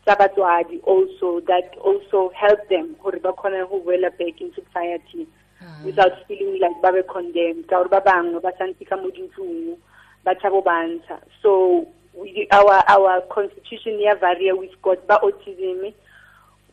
tsa 0.06 0.16
batswadi 0.16 0.78
also 0.84 1.40
that 1.48 1.74
also 1.82 2.32
help 2.36 2.62
them 2.70 2.96
kgone 3.02 3.70
go 3.70 3.82
boela 3.82 4.12
back 4.20 4.40
into 4.40 4.62
society 4.62 5.28
ah. 5.62 5.82
without 5.84 6.14
feeling 6.28 6.62
like 6.62 6.78
ba 6.82 6.92
be 6.94 7.02
condemned. 7.10 7.68
Ka 7.68 7.82
gore 7.82 7.90
ba 7.90 8.02
bangwe 8.06 8.42
ba 8.42 8.52
santse 8.60 8.86
ka 8.86 8.96
mo 8.98 9.10
dintlong 9.10 9.78
ba 10.24 10.36
tshabo 10.36 10.62
bantsha. 10.62 11.18
So 11.42 11.88
we, 12.14 12.48
our 12.52 12.84
our 12.88 13.22
constitution 13.34 14.00
ya 14.00 14.14
varia 14.14 14.56
we've 14.56 14.82
got 14.84 15.08
ba 15.08 15.18
autism 15.26 15.92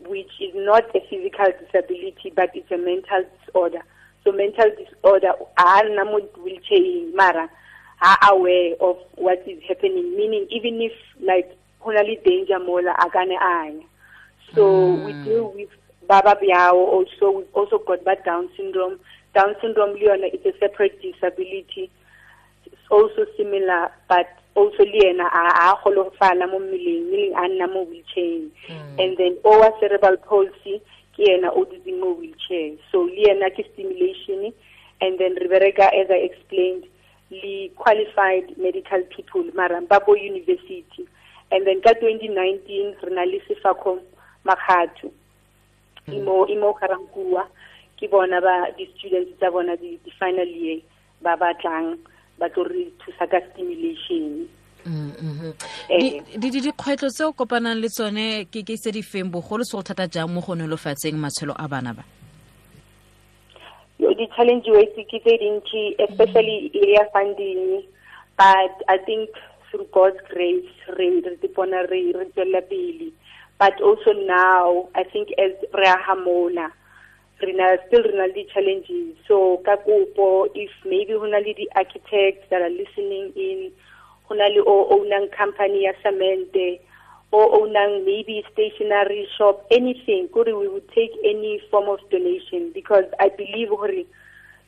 which 0.05 0.35
is 0.41 0.53
not 0.55 0.85
a 0.95 1.01
physical 1.09 1.49
disability 1.65 2.29
but 2.37 2.51
it's 2.55 2.71
a 2.71 2.77
mental 2.77 3.25
disorder 3.41 3.83
so 4.25 4.33
mental 4.33 4.71
disorder 4.77 5.33
a 5.57 5.83
nna 5.85 6.05
mo 6.05 6.21
wheelchairing 6.45 7.15
mara 7.15 7.49
are 8.01 8.19
aware 8.33 8.75
of 8.81 8.97
what 9.17 9.43
is 9.47 9.63
happening 9.69 10.17
meaning 10.17 10.47
even 10.51 10.81
if 10.81 10.93
like 11.21 11.57
hona 11.81 12.03
le 12.03 12.17
danger 12.25 12.59
mola 12.59 12.95
a 12.99 13.11
kane 13.11 13.37
anya 13.39 13.87
so 14.55 14.95
we 15.05 15.13
mm. 15.13 15.25
deal 15.25 15.49
with 15.55 15.71
baba 16.09 16.37
biao 16.37 16.75
also 16.75 17.31
we've 17.31 17.55
also 17.55 17.79
got 17.79 18.05
ba 18.05 18.17
down 18.25 18.49
syndrome. 18.57 18.99
Down 19.35 19.55
syndrome 19.61 19.95
le 19.95 20.09
yona 20.09 20.29
it's 20.33 20.45
a 20.45 20.53
separate 20.59 21.01
disability. 21.01 21.91
It's 22.67 22.87
also 22.91 23.25
similar 23.37 23.91
but 24.09 24.29
also 24.55 24.85
le 24.85 25.01
yena 25.01 25.27
a 25.33 25.73
a 25.73 25.77
golofala 25.83 26.51
mo 26.51 26.59
mmeleng 26.61 27.09
meaning 27.11 27.35
a 27.35 27.49
nna 27.49 27.73
mo 27.73 27.83
wheelchair 27.85 28.45
mm. 28.69 28.99
and 29.01 29.17
then 29.17 29.37
owa 29.45 29.73
cerebral 29.81 30.17
palsy 30.19 30.83
ke 31.17 31.25
yena 31.29 31.53
o 31.53 31.65
dutseng 31.65 32.01
mo 32.01 32.13
wheelchair. 32.17 32.77
So 32.91 33.05
le 33.05 33.29
yena 33.29 33.51
ke 33.51 33.65
stimulation 33.73 34.53
and 35.01 35.19
then 35.19 35.35
re 35.35 35.49
bereka 35.49 35.89
as 35.93 36.09
i 36.11 36.21
explained 36.29 36.87
le 37.31 37.69
qualified 37.77 38.57
medical 38.57 39.03
people 39.15 39.45
mara 39.55 39.81
ba 39.83 40.01
bo 40.07 40.15
university. 40.15 41.07
And 41.51 41.67
then 41.67 41.83
ka 41.83 41.93
2019 42.01 42.97
re 43.03 43.11
na 43.15 43.25
le 43.25 43.41
sefako 43.49 44.01
makgatho. 44.45 45.13
Imo 46.09 46.47
imo 46.49 46.75
karankuwa. 46.75 47.47
Ke 48.01 48.09
bona 48.11 48.41
ba 48.41 48.73
di-students 48.77 49.39
tsa 49.39 49.51
bona 49.51 49.77
di-final 49.77 50.49
year 50.49 50.81
ba 51.23 51.37
batlang 51.37 51.99
ba 52.39 52.49
tlo 52.51 52.65
re 52.65 52.91
thusa 52.99 53.27
ka 53.31 53.39
stimulation 53.53 54.49
dikgwetlho 56.39 57.09
tse 57.09 57.25
o 57.25 57.33
kopanang 57.33 57.81
le 57.81 57.89
tsone 57.89 58.45
ke 58.51 58.63
ke 58.67 58.77
tse 58.77 58.91
di 58.93 59.03
feng? 59.03 59.31
Bogolo 59.31 59.65
se 59.65 59.77
go 59.77 59.83
thata 59.83 60.09
jang 60.09 60.29
mo 60.29 60.41
go 60.41 60.55
nolofatseng 60.55 61.15
matshelo 61.15 61.55
a 61.59 61.69
bana 61.69 61.95
ba? 61.95 62.05
Di-challenge 63.99 64.67
ways 64.69 64.91
ke 64.97 65.19
tse 65.23 65.39
dintsi 65.39 65.95
especially 65.99 66.71
area 66.75 67.07
funding. 67.13 67.83
But 68.37 68.75
i 68.89 68.99
think 68.99 69.31
through 69.71 69.87
god's 69.93 70.19
grace 70.29 70.71
re 70.99 71.23
re 71.23 71.49
bona 71.55 71.87
re 71.91 72.13
re 72.13 72.27
tswela 72.35 72.63
pele. 72.69 73.13
But 73.59 73.81
also 73.81 74.13
now 74.13 74.89
i 74.95 75.05
think 75.05 75.29
as 75.39 75.53
re 75.73 75.87
a 75.87 75.97
hamola 75.97 76.73
rena 77.43 77.77
still 77.87 78.03
rena 78.03 78.27
le 78.35 78.45
challenges 78.53 79.17
so 79.27 79.61
ka 79.67 79.77
kopo 79.77 80.47
if 80.55 80.71
maybe 80.85 81.13
hona 81.13 81.41
le 81.47 81.55
di-architects 81.55 82.47
that 82.51 82.63
are 82.63 82.71
listening 82.71 83.33
in 83.37 83.73
hona 84.33 84.49
le 84.49 84.61
o 84.65 84.89
ownang 84.97 85.29
company 85.37 85.85
ya 85.85 85.93
cement 86.03 86.57
or 87.33 87.49
ownang 87.61 88.05
maybe 88.05 88.45
stationery 88.53 89.29
shop 89.37 89.67
anything 89.71 90.29
kuri 90.29 90.53
we 90.53 90.69
would 90.69 90.89
take 90.93 91.13
any 91.25 91.61
form 91.71 91.89
of 91.89 92.01
donation 92.11 92.71
because 92.73 93.05
i 93.21 93.29
believe 93.29 93.69
hore 93.69 94.05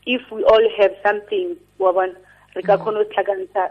if 0.07 0.23
we 0.31 0.45
all 0.45 0.67
have 0.77 0.93
something 1.03 1.57
wa 1.79 1.93
bona 1.93 2.13
re 2.57 2.63
ka 2.63 2.77
mm. 2.77 2.85
khona 2.85 3.05
tlhakantsha 3.13 3.65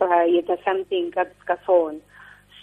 ra 0.00 0.20
yetsa 0.34 0.56
something 0.64 1.10
ka 1.16 1.24
ka 1.48 1.56
sona 1.66 2.00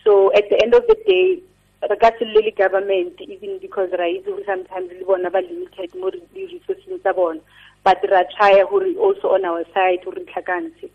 so 0.04 0.34
at 0.34 0.50
the 0.50 0.62
end 0.62 0.74
of 0.74 0.86
the 0.90 0.98
day 1.10 1.42
re 1.90 1.98
ka 2.02 2.12
se 2.20 2.26
le 2.26 2.52
government 2.62 3.22
even 3.22 3.58
because 3.66 3.90
ra 4.02 4.10
itse 4.18 4.30
gore 4.30 4.46
sometimes 4.52 4.90
le 5.00 5.06
bona 5.06 5.30
ba 5.30 5.42
limited 5.42 5.90
mo 6.02 6.10
di-resourceng 6.14 7.02
tsa 7.02 7.14
bona 7.14 7.42
but 7.86 8.02
ra 8.14 8.26
try 8.38 8.54
gore 8.74 8.94
also 8.98 9.34
on 9.38 9.46
our 9.46 9.66
side 9.74 10.02
gore 10.06 10.18
re 10.22 10.26
tlhakantshe 10.34 10.90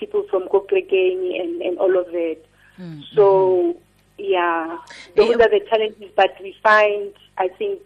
people 0.00 0.24
from 0.30 0.48
Kokrekeni 0.48 1.40
and, 1.40 1.62
and 1.62 1.78
all 1.78 1.96
of 1.96 2.06
that. 2.06 2.38
Mm. 2.80 3.04
So, 3.14 3.76
yeah, 4.18 4.78
those 5.14 5.36
are 5.36 5.50
the 5.52 5.60
challenges, 5.68 6.10
but 6.16 6.34
we 6.42 6.56
find, 6.62 7.12
I 7.38 7.48
think, 7.48 7.80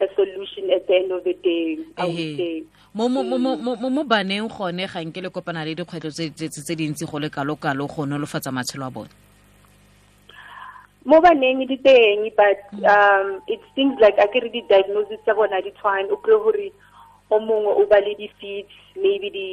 a 0.00 0.06
solution 0.14 0.70
at 0.74 0.86
the 0.86 0.94
end 0.96 1.12
of 1.12 1.22
the 1.24 1.34
day, 1.34 1.78
I 1.96 2.06
would 2.06 2.36
say. 2.36 2.64
mo 2.94 3.08
mo 3.10 3.26
mo 3.26 3.38
mo 3.58 3.74
mo 3.74 4.02
baneng 4.06 4.46
gone 4.46 4.86
ga 4.86 5.02
nke 5.02 5.18
le 5.18 5.26
kopana 5.26 5.66
le 5.66 5.74
dikgwetlho 5.74 6.14
tse 6.14 6.74
dintsi 6.78 7.02
go 7.10 7.18
le 7.18 7.26
kalo-kalo 7.26 7.90
go 7.90 8.06
nolofatsa 8.06 8.54
matshelo 8.54 8.86
a 8.86 8.90
bone 8.94 9.10
mo 11.02 11.18
baneng 11.18 11.66
di 11.66 11.74
teng 11.82 12.30
but 12.38 12.62
um 12.86 13.42
it's 13.50 13.66
things 13.74 13.98
like 13.98 14.14
a 14.22 14.30
kere 14.30 14.46
di-diagnosis 14.46 15.18
tsa 15.26 15.34
bona 15.34 15.58
di 15.58 15.74
tshwane 15.74 16.06
o 16.06 16.16
kry 16.22 16.38
gore 16.38 16.68
o 17.34 17.36
mongwe 17.42 17.72
o 17.74 17.82
ba 17.90 17.98
le 17.98 18.14
di-feet 18.14 18.70
maybe 18.94 19.26
di 19.26 19.48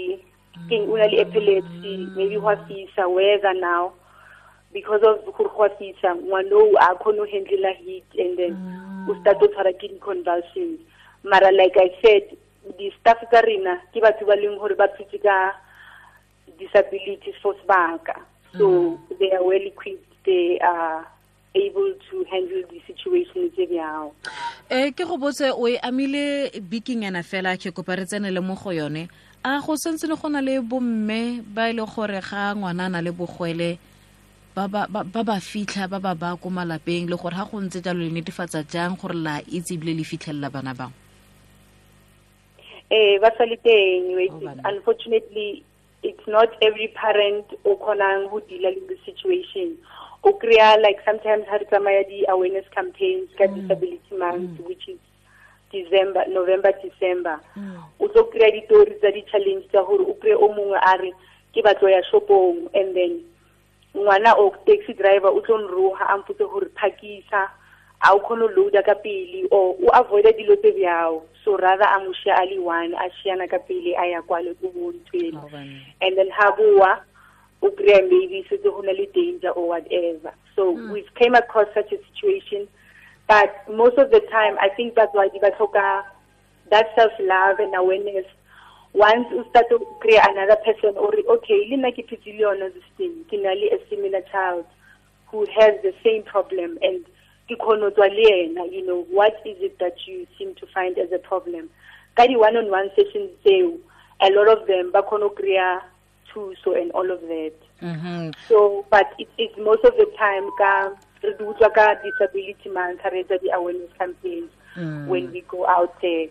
king 0.70 0.90
una 0.90 1.08
le 1.08 1.22
epilepsy 1.22 2.10
maybe 2.16 2.36
hwa 2.36 2.58
fisa 2.68 3.08
weather 3.08 3.54
now 3.54 3.94
because 4.74 5.04
of 5.04 5.26
go 5.26 5.44
hwa 5.44 5.70
fisa 5.70 6.16
ngwano 6.16 6.74
a 6.80 6.96
khono 6.96 7.26
handle 7.26 7.74
heat 7.86 8.06
and 8.18 8.38
then 8.38 8.58
o 9.10 9.16
start 9.22 9.40
to 9.40 9.48
tshwara 9.48 9.74
ke 9.74 9.90
convulsions 10.00 10.80
mara 11.24 11.52
like 11.52 11.78
i 11.78 11.90
said 12.02 12.38
di 12.78 12.92
staff 13.00 13.18
tsa 13.30 13.42
rena 13.42 13.82
ke 13.94 14.02
batho 14.02 14.26
ba 14.26 14.36
leng 14.36 14.58
gore 14.60 14.76
ba 14.76 14.88
phetse 14.98 15.18
ka 15.22 15.54
disabilities 16.60 17.36
for 17.42 17.56
sebaka 17.62 18.22
so 18.58 18.98
they 19.20 19.32
are 19.32 19.44
well 19.44 19.66
equipped 19.66 20.06
they 20.26 20.60
are 20.60 21.06
able 21.56 21.94
to 22.10 22.24
handle 22.32 22.64
the 22.70 22.80
situation 22.88 23.50
tse 23.52 23.66
bjao 23.68 24.14
eh 24.70 24.94
ke 24.94 25.04
go 25.04 25.18
botse 25.18 25.50
o 25.52 25.68
e 25.68 25.78
amile 25.82 26.52
bikinyana 26.62 27.24
fela 27.24 27.58
ke 27.58 27.74
kopa 27.74 27.98
re 27.98 28.06
tsene 28.06 28.32
le 28.32 28.40
mo 28.40 28.56
go 28.56 28.72
yone 28.72 29.10
a 29.44 29.60
go 29.60 29.76
sentse 29.76 30.06
le 30.08 30.16
gona 30.16 30.42
le 30.42 30.62
bomme 30.62 31.42
ba 31.42 31.70
ile 31.70 31.84
gore 31.86 32.22
ga 32.22 32.54
ngwana 32.56 32.90
na 32.90 33.02
le 33.02 33.12
bogwele 33.12 33.78
ba 34.56 34.68
ba 34.68 35.40
fitlha 35.40 35.88
ba 35.90 36.00
ba 36.00 36.14
ba 36.14 36.38
ko 36.38 36.50
malapeng 36.50 37.10
le 37.10 37.18
gore 37.18 37.34
ga 37.34 37.46
go 37.50 37.58
ntse 37.62 37.82
jalo 37.82 38.00
le 38.06 38.12
netefatsa 38.14 38.62
jang 38.70 38.94
gore 39.02 39.16
la 39.18 39.42
itse 39.50 39.74
ebile 39.74 39.98
le 39.98 40.04
fitlhelela 40.04 40.50
bana 40.54 40.74
bangwe? 40.78 40.94
Eh 42.92 43.18
ba 43.18 43.34
sa 43.38 43.46
le 43.50 43.58
teng 43.58 44.14
unfortunately 44.66 45.64
it's 46.04 46.28
not 46.28 46.50
every 46.62 46.90
parent 46.94 47.46
o 47.66 47.76
kgonang 47.82 48.30
go 48.30 48.42
deala 48.46 48.70
le 48.70 48.82
the 48.94 48.98
situation. 49.06 49.74
O 50.24 50.34
kry-a 50.34 50.78
like 50.86 51.02
sometimes 51.04 51.50
ha 51.50 51.58
re 51.58 51.66
tsamaya 51.66 52.06
di-awareness 52.06 52.70
campaigns 52.78 53.26
ka 53.38 53.50
disability 53.50 54.14
month 54.14 54.60
which 54.70 54.86
is 54.88 55.02
december 55.72 56.24
november 56.30 56.72
december. 56.84 57.40
O 58.00 58.08
tlo 58.08 58.24
kry-a 58.32 58.52
ditori 58.52 59.00
tsa 59.00 59.12
di-challenge 59.12 59.68
tsa 59.70 59.84
gore 59.84 60.04
o 60.04 60.14
kry-e 60.20 60.36
o 60.36 60.48
mongwe 60.54 60.80
a 60.82 60.98
re 60.98 61.12
ke 61.54 61.62
batlo 61.64 61.90
ya 61.90 62.02
shopong 62.12 62.70
and 62.74 62.96
then 62.96 63.24
ngwana 63.96 64.34
o 64.38 64.52
taxi 64.66 64.94
driver 64.94 65.30
o 65.30 65.42
tlo 65.42 65.58
nroga 65.58 66.06
a 66.10 66.18
mpotse 66.18 66.46
gore 66.50 66.70
phakisa 66.76 67.50
a 68.02 68.14
o 68.16 68.20
kgone 68.20 68.48
loada 68.56 68.82
ka 68.84 68.96
pele 68.96 69.48
or 69.52 69.76
o 69.80 69.88
avoida 69.94 70.32
dilo 70.32 70.56
tse 70.56 70.72
bjao. 70.72 71.22
So 71.46 71.58
rather 71.58 71.86
a 71.86 72.00
mo 72.00 72.14
shia 72.14 72.38
a 72.42 72.46
le 72.46 72.62
one 72.62 72.94
a 72.94 73.10
shiana 73.22 73.50
ka 73.50 73.58
pele 73.60 73.94
a 73.98 74.06
ya 74.12 74.22
kwale 74.22 74.56
ko 74.62 74.72
bontweng 74.74 75.38
and 76.02 76.18
then 76.18 76.30
ha 76.30 76.52
boa 76.56 77.02
o 77.62 77.72
kry-a 77.72 78.02
maybe 78.02 78.46
setse 78.50 78.64
go 78.64 78.82
na 78.82 78.92
le 78.92 79.06
danger 79.14 79.50
or 79.50 79.68
whatever. 79.70 80.34
So 80.56 80.76
mm. 80.76 80.92
we've 80.92 81.14
came 81.16 81.36
across 81.36 81.68
such 81.74 81.92
a 81.92 81.98
situation 82.10 82.68
but 83.32 83.52
most 83.82 83.98
of 83.98 84.12
the 84.12 84.20
time 84.36 84.58
i 84.60 84.70
think 84.76 84.94
that's 85.00 85.16
why 85.20 85.28
ba 85.44 85.52
tlhoka 85.56 85.88
that 86.74 86.88
self 86.98 87.14
love 87.34 87.60
and 87.66 87.74
awareness 87.82 88.28
once 88.94 89.26
you 89.32 89.46
start 89.50 89.68
to 89.70 89.78
create 90.02 90.26
another 90.32 90.58
person 90.66 90.98
or 91.04 91.12
okay 91.36 91.60
le 91.72 91.78
nna 91.80 91.92
ke 91.98 92.04
phetse 92.10 92.28
le 92.36 92.42
yona 92.44 92.68
this 92.76 92.90
thing 92.98 93.14
ke 93.32 93.40
na 93.46 93.54
le 93.62 93.70
a 93.78 93.80
similar 93.92 94.22
child 94.32 94.66
who 95.32 95.46
has 95.58 95.80
the 95.88 95.94
same 96.08 96.24
problem 96.34 96.76
and 96.90 97.08
ke 97.52 97.56
kgone 97.64 97.88
tswa 98.00 98.10
le 98.18 98.28
yena 98.32 98.68
you 98.76 98.84
know 98.90 99.00
what 99.20 99.40
is 99.54 99.64
it 99.70 99.80
that 99.86 100.04
you 100.08 100.18
seem 100.38 100.52
to 100.64 100.70
find 100.76 101.00
as 101.06 101.16
a 101.20 101.22
problem 101.30 101.72
ka 102.20 102.28
di 102.34 102.36
one 102.44 102.60
on 102.64 102.70
one 102.76 102.92
sessions 103.00 103.32
tseo 103.46 103.72
a 104.28 104.34
lot 104.40 104.52
of 104.58 104.68
them 104.74 104.92
ba 104.98 105.06
kgone 105.12 105.30
kry-a 105.40 105.70
thuso 106.34 106.76
and 106.82 106.92
all 107.02 107.16
of 107.18 107.24
that 107.32 107.56
mm 107.92 107.96
-hmm. 108.02 108.28
so 108.50 108.66
but 108.96 109.16
it 109.26 109.32
is 109.46 109.64
most 109.72 109.92
of 109.92 110.04
the 110.04 110.10
time 110.26 110.52
re 111.24 111.34
di 111.38 111.44
utlwa 111.44 111.70
ka 111.74 111.96
disability 112.04 112.70
month 112.70 113.02
re 113.12 113.22
etsa 113.24 113.38
di-awareness 113.42 113.92
campaigns 113.98 114.50
Mm. 114.72 115.08
when 115.12 115.28
we 115.36 115.42
go 115.52 115.68
out 115.68 115.92
there 116.00 116.28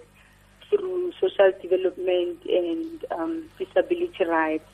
through 0.70 1.12
social 1.20 1.52
development 1.60 2.40
and 2.48 3.04
um, 3.12 3.44
disability 3.58 4.24
rights 4.24 4.64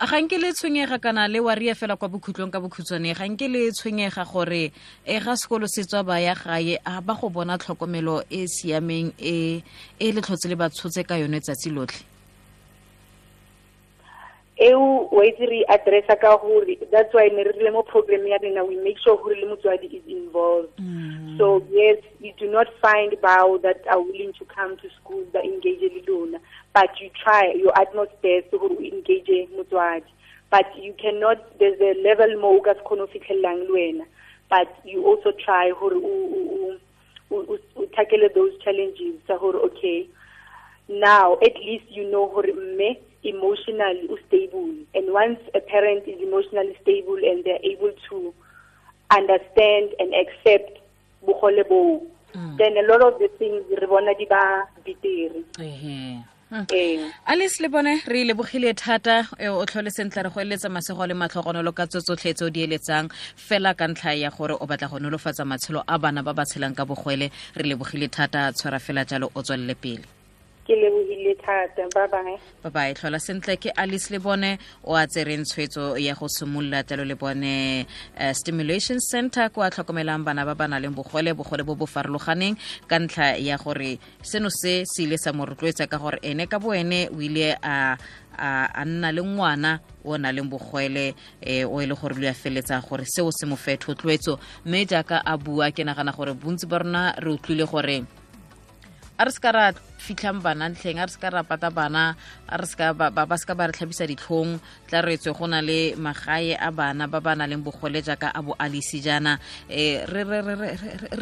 ga 0.00 0.16
nke 0.18 0.38
le 0.40 0.52
tshwenyega 0.56 0.96
kana 0.98 1.28
le 1.28 1.38
wa 1.40 1.54
ria 1.54 1.74
fela 1.74 1.96
kwa 2.00 2.08
bokhutlong 2.08 2.50
ka 2.50 2.58
bokhutswane 2.60 3.12
ga 3.14 3.28
nke 3.28 3.48
le 3.52 3.68
tshwenyega 3.70 4.24
gore 4.24 4.72
e 5.04 5.18
ga 5.20 5.36
sekolo 5.36 5.68
se 5.68 5.84
tswa 5.84 6.02
ba 6.02 6.18
ya 6.24 6.34
gae 6.34 6.80
a 6.84 7.00
ba 7.04 7.14
go 7.14 7.28
bona 7.28 7.58
tlhokomelo 7.58 8.24
e 8.30 8.48
siameng 8.48 9.12
e 9.20 9.60
e 10.00 10.12
le 10.12 10.20
tlhotse 10.24 10.48
le 10.48 10.56
ba 10.56 10.70
tshotse 10.72 11.04
ka 11.04 11.20
yone 11.20 11.36
tsatsi 11.40 11.68
lotlhe 11.70 12.00
eo 14.68 15.22
itse 15.28 15.46
re 15.50 15.64
addressa 15.74 16.16
ka 16.20 16.36
gore 16.38 16.76
that's 16.92 17.14
why 17.14 17.26
ne 17.28 17.42
re 17.42 17.52
rile 17.58 17.70
mo 17.72 17.82
program 17.82 18.26
ya 18.26 18.38
rena 18.42 18.64
we 18.64 18.76
make 18.86 18.98
sure 19.04 19.16
gore 19.22 19.34
le 19.40 19.46
motswadi 19.50 19.90
is 19.98 20.06
involved. 20.06 20.70
Mm. 20.78 21.36
So 21.38 21.64
yes 21.70 21.98
you 22.20 22.32
do 22.38 22.50
not 22.50 22.68
find 22.80 23.12
bao 23.22 23.60
that 23.62 23.82
are 23.90 24.00
willing 24.00 24.32
to 24.38 24.44
come 24.44 24.76
to 24.78 24.88
school 25.00 25.24
ba 25.32 25.42
engage 25.42 25.82
le 25.82 26.02
lona 26.06 26.38
but 26.72 27.00
you 27.00 27.10
try 27.24 27.52
your 27.52 27.72
utmost 27.80 28.14
best 28.22 28.50
gore 28.50 28.70
o 28.70 28.80
engage 28.80 29.48
motswadi. 29.56 30.10
But 30.50 30.68
you 30.76 30.94
cannot 30.94 31.58
there's 31.58 31.80
a 31.80 31.94
level 32.02 32.38
mo 32.40 32.56
o 32.58 32.60
ka 32.60 32.74
se 32.74 32.84
kgone 32.86 33.06
go 33.06 33.12
fitlhelelang 33.14 33.66
le 33.66 33.72
wena 33.78 34.06
but 34.48 34.68
you 34.84 35.04
also 35.04 35.32
try 35.44 35.72
gore 35.80 35.96
o 35.96 36.76
tackle 37.96 38.28
those 38.34 38.52
challenges 38.64 39.16
sa 39.26 39.38
gore 39.38 39.56
okay 39.56 40.06
now 40.88 41.38
at 41.42 41.56
least 41.56 41.88
you 41.88 42.04
know 42.10 42.28
gore 42.34 42.52
mme 42.52 42.96
emotionally 43.24 44.08
stable. 44.26 44.70
And 44.94 45.12
once 45.12 45.40
a 45.54 45.60
parent 45.60 46.08
is 46.08 46.20
emotionally 46.20 46.76
stable 46.82 47.16
and 47.16 47.44
they're 47.44 47.62
able 47.62 47.92
to 48.10 48.34
understand 49.10 49.94
and 49.98 50.14
accept 50.14 50.78
bogole 51.26 51.62
mm. 52.34 52.56
then 52.58 52.76
a 52.78 52.86
lot 52.90 53.02
of 53.02 53.18
the 53.20 53.28
things 53.38 53.62
re 53.80 53.86
bona 53.86 54.14
di 54.14 54.26
ba 54.26 54.66
betere. 54.84 55.44
Eh. 56.52 57.00
alice 57.26 57.60
le 57.60 57.68
bone 57.68 58.02
re 58.06 58.24
lebogile 58.28 58.74
thata 58.74 59.24
o 59.40 59.64
tlhole 59.64 59.90
sentle 59.90 60.22
re 60.24 60.30
go 60.30 60.40
eletsa 60.40 60.68
masego 60.68 61.06
le 61.08 61.14
matlhogonolo 61.14 61.72
ka 61.72 61.86
tsotsotlhe 61.86 62.34
tse 62.34 62.44
o 62.44 62.50
di 62.50 62.64
eletsang 62.66 63.08
fela 63.36 63.72
ka 63.74 63.86
ntlha 63.88 64.12
ya 64.12 64.30
gore 64.30 64.54
o 64.60 64.66
batla 64.66 64.88
go 64.90 64.98
nolofatsa 64.98 65.44
matshelo 65.48 65.80
a 65.88 65.96
bana 65.98 66.22
ba 66.22 66.32
ba 66.34 66.44
tshelang 66.44 66.76
ka 66.76 66.84
bogwele. 66.84 67.30
Re 67.56 67.64
lebogile 67.64 68.08
thata 68.08 68.52
tshwara 68.52 68.78
fela 68.80 69.04
jalo 69.04 69.30
o 69.34 69.40
tswelele 69.42 69.74
pele 69.74 70.21
ke 70.72 70.80
lebogile 70.80 71.34
thata. 71.36 71.84
Bye 71.94 72.08
bye 72.08 72.38
bye 72.62 72.70
bye 72.70 72.94
tlhola 72.94 73.20
sentle 73.20 73.56
ke 73.60 73.70
alice 73.76 74.10
le 74.10 74.18
bone 74.18 74.58
o 74.84 74.96
a 74.96 75.04
tsereng 75.06 75.44
tshwetso 75.44 76.00
ya 76.00 76.14
go 76.14 76.26
simolola 76.28 76.82
talo 76.82 77.04
le 77.04 77.14
bone 77.14 77.84
uh, 78.16 78.32
stimulation 78.32 78.98
center 79.00 79.50
ko 79.50 79.60
a 79.62 79.70
tlhokomelang 79.70 80.24
bana 80.24 80.44
ba 80.46 80.54
ba 80.54 80.68
nang 80.68 80.80
le 80.80 80.88
bogole 80.88 81.36
bogole 81.36 81.64
bo 81.64 81.74
bo 81.74 81.86
farologaneng 81.86 82.56
ka 82.88 82.96
ntlha 82.98 83.36
ya 83.36 83.56
gore 83.60 83.98
seno 84.22 84.48
se 84.48 84.84
se 84.88 85.04
ile 85.04 85.18
sa 85.18 85.32
mo 85.32 85.44
rotloetsa 85.44 85.86
ka 85.86 85.98
gore 85.98 86.18
ene 86.22 86.46
ka 86.48 86.58
bo 86.58 86.72
ene 86.72 87.08
o 87.12 87.20
ile 87.20 87.52
a 87.60 87.96
a 88.38 88.84
nna 88.84 89.12
le 89.12 89.22
ngwana 89.22 89.80
o 90.04 90.16
na 90.16 90.32
leng 90.32 90.48
bogwele 90.48 91.12
um 91.44 91.68
o 91.68 91.80
e 91.82 91.86
le 91.86 91.94
gore 91.94 92.16
le 92.16 92.26
ya 92.26 92.34
feletsa 92.34 92.80
gore 92.80 93.04
seo 93.04 93.28
se 93.30 93.44
mo 93.46 93.56
fe 93.56 93.76
thotloetso. 93.76 94.40
Mme 94.64 94.86
jaaka 94.88 95.20
a 95.20 95.36
bua 95.36 95.68
ke 95.70 95.84
nagana 95.84 96.16
gore 96.16 96.32
bontsi 96.32 96.64
ba 96.66 96.78
rona 96.80 97.12
re 97.20 97.28
utlwile 97.28 97.68
gore 97.68 98.21
a 99.22 99.24
re 99.24 99.30
se 99.30 99.38
ka 99.38 99.52
ra 99.54 99.70
fitlhang 100.02 100.42
bana 100.42 100.66
ntlheng 100.66 100.98
a 100.98 101.06
re 101.06 101.12
se 101.14 101.18
ka 101.22 101.30
ra 101.30 101.46
pata 101.46 101.70
bana 101.70 102.18
a 102.50 102.56
re 102.58 102.66
ba 102.98 103.36
se 103.38 103.46
ka 103.46 103.54
ba 103.54 103.70
re 103.70 103.72
tlhabisa 103.72 104.02
ditlhong 104.10 104.58
tla 104.90 104.98
re 104.98 105.14
go 105.14 105.46
na 105.46 105.62
le 105.62 105.94
magae 105.94 106.58
a 106.58 106.70
bana 106.74 107.06
ba 107.06 107.20
ba 107.22 107.38
nang 107.38 107.46
leng 107.46 107.62
bogole 107.62 108.02
jaaka 108.02 108.34
a 108.34 108.42
bo 108.42 108.58
alisi 108.58 108.98
jaana. 108.98 109.38
Um 109.70 110.02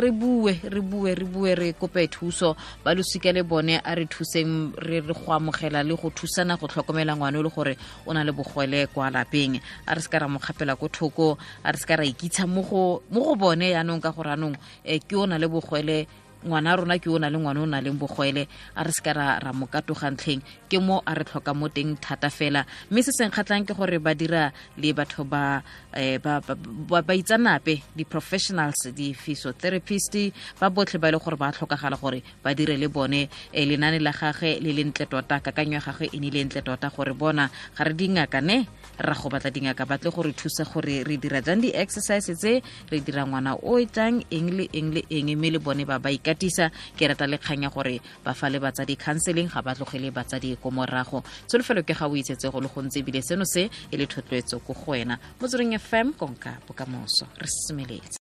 re 0.00 0.10
bue 0.10 0.52
re 0.64 0.80
bue 0.80 1.12
re 1.12 1.26
bue 1.28 1.52
re 1.54 1.72
kope 1.76 2.08
thuso. 2.08 2.56
Ba 2.82 2.96
losika 2.96 3.36
le 3.36 3.44
bone 3.44 3.76
a 3.84 3.92
re 3.94 4.08
thuseng 4.08 4.72
re 4.80 5.04
re 5.04 5.12
go 5.12 5.32
amogela 5.36 5.84
le 5.84 5.94
go 6.00 6.08
thusana 6.08 6.56
go 6.56 6.66
tlhokomela 6.66 7.12
ngwane 7.16 7.36
o 7.36 7.42
le 7.42 7.50
gore 7.52 7.76
o 8.06 8.12
na 8.16 8.24
le 8.24 8.32
bogole 8.32 8.88
kwa 8.88 9.10
lapeng. 9.12 9.60
A 9.86 9.94
re 9.94 10.00
se 10.00 10.08
ka 10.08 10.24
ra 10.24 10.28
mo 10.28 10.38
kgapela 10.40 10.72
ko 10.80 10.88
thoko 10.88 11.36
a 11.64 11.68
re 11.68 11.76
se 11.76 11.84
ka 11.84 12.00
ra 12.00 12.04
ikitsha 12.08 12.48
mo 12.48 12.64
go 12.64 13.36
bone 13.36 13.68
yaanong 13.76 14.00
ka 14.00 14.10
gore 14.16 14.32
anong 14.32 14.56
um 14.56 14.98
ke 15.04 15.14
o 15.20 15.26
na 15.28 15.36
le 15.36 15.46
bogwele 15.52 16.08
ngwana 16.46 16.76
rona 16.76 16.98
ke 16.98 17.10
o 17.12 17.18
na 17.18 17.28
le 17.28 17.38
ngwana 17.38 17.60
o 17.62 17.66
na 17.66 17.80
leng 17.80 17.98
bogwele 18.00 18.48
a 18.76 18.82
re 18.82 18.92
se 18.92 19.02
ka 19.02 19.12
ra 19.12 19.38
ra 19.38 19.52
mo 19.52 19.66
katogantlheng 19.66 20.40
ke 20.70 20.78
mo 20.80 21.02
a 21.04 21.12
re 21.14 21.24
tlhoka 21.24 21.52
mo 21.54 21.68
teng 21.68 21.96
thata 22.00 22.30
fela. 22.32 22.64
Mme 22.90 23.02
se 23.04 23.12
seng 23.12 23.30
kgatlhang 23.30 23.68
ke 23.68 23.76
gore 23.76 24.00
ba 24.00 24.14
dira 24.14 24.52
le 24.80 24.92
batho 24.96 25.24
ba 25.28 25.60
ba 25.92 27.14
itsanape 27.14 27.82
di-professionals 27.92 28.88
di-physiotherapist 28.94 30.32
ba 30.56 30.70
botlhe 30.70 30.96
ba 30.96 31.08
e 31.08 31.12
le 31.12 31.18
gore 31.18 31.36
ba 31.36 31.52
tlhokagala 31.52 32.00
gore 32.00 32.22
ba 32.42 32.54
dire 32.54 32.76
le 32.80 32.88
bone 32.88 33.28
lenaane 33.52 33.98
lenane 33.98 33.98
la 34.00 34.12
gage 34.12 34.60
le 34.60 34.72
le 34.72 34.84
ntle 34.84 35.06
tota 35.06 35.40
kakanyo 35.40 35.78
ya 35.78 35.80
gagwe 35.80 36.08
e 36.12 36.18
ne 36.20 36.30
le 36.30 36.44
ntle 36.44 36.62
tota 36.62 36.88
gore 36.90 37.12
bona 37.14 37.50
ga 37.76 37.84
re 37.84 37.94
dingaka 37.94 38.40
ne 38.40 38.66
ra 38.98 39.14
go 39.14 39.28
batla 39.28 39.50
dingaka 39.50 39.84
batle 39.86 40.10
gore 40.10 40.32
thusa 40.32 40.64
gore 40.64 41.02
re 41.04 41.16
dira 41.16 41.40
jang 41.42 41.60
di-exercise 41.60 42.34
tse 42.34 42.62
re 42.90 42.98
dira 43.00 43.26
ngwana 43.26 43.56
o 43.56 43.78
jang 43.80 44.22
eng 44.30 44.50
le 44.56 44.68
eng 44.72 44.94
le 44.94 45.02
eng 45.10 45.34
mme 45.36 45.50
le 45.50 45.58
bone 45.58 45.84
ba 45.84 45.98
ba 45.98 46.10
ikatisa 46.30 46.70
ke 46.96 47.08
rata 47.08 47.26
le 47.26 47.38
kganya 47.38 47.70
gore 47.70 48.00
ba 48.24 48.34
fa 48.34 48.48
le 48.48 48.58
batsadi 48.58 48.96
counseling 48.96 49.48
ga 49.48 49.62
ba 49.62 49.74
tlogele 49.74 50.10
batsadi 50.10 50.56
ko 50.56 50.70
morago. 50.70 51.22
Tsholofelo 51.46 51.82
ke 51.82 51.94
ga 51.94 52.06
o 52.06 52.14
itsetse 52.14 52.50
go 52.50 52.60
le 52.60 52.68
gontse 52.68 52.98
ebile 53.02 53.22
seno 53.22 53.44
se 53.44 53.70
e 53.90 53.96
le 53.96 54.06
thotloetso 54.06 54.60
ko 54.64 54.74
go 54.74 54.92
wena. 54.92 55.18
Mo 55.40 55.46
tsering 55.48 55.78
fm 55.78 56.12
konka 56.14 56.58
bokamoso 56.66 57.26
re 57.38 57.46
semeletse 57.46 58.18